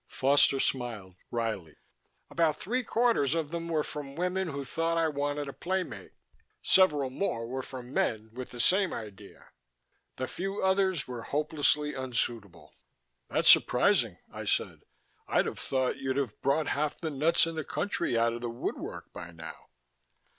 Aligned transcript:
Foster 0.07 0.59
smiled 0.59 1.13
wryly. 1.29 1.75
"About 2.31 2.57
three 2.57 2.83
quarters 2.83 3.35
of 3.35 3.51
them 3.51 3.67
were 3.67 3.83
from 3.83 4.15
women 4.15 4.47
who 4.47 4.65
thought 4.65 4.97
I 4.97 5.07
wanted 5.07 5.47
a 5.47 5.53
playmate. 5.53 6.13
Several 6.63 7.11
more 7.11 7.45
were 7.45 7.61
from 7.61 7.93
men 7.93 8.31
with 8.33 8.49
the 8.49 8.59
same 8.59 8.93
idea. 8.93 9.49
The 10.15 10.25
few 10.27 10.59
others 10.63 11.07
were 11.07 11.21
hopelessly 11.21 11.93
unsuitable." 11.93 12.73
"That's 13.29 13.51
surprising," 13.51 14.17
I 14.33 14.45
said. 14.45 14.79
"I'd 15.27 15.45
have 15.45 15.59
thought 15.59 15.97
you'd 15.97 16.17
have 16.17 16.41
brought 16.41 16.69
half 16.69 16.99
the 16.99 17.11
nuts 17.11 17.45
in 17.45 17.53
the 17.53 17.63
country 17.63 18.17
out 18.17 18.33
of 18.33 18.41
the 18.41 18.49
woodwork 18.49 19.13
by 19.13 19.29
now." 19.29 19.55